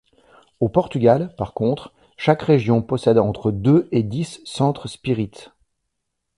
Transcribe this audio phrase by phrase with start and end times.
[0.59, 5.51] Au Portugal, par contre, chaque région possède entre deux et dix centres spirites.